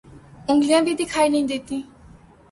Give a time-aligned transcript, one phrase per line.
[0.49, 1.81] انگلیاں بھی دیکھائی نہیں دیتی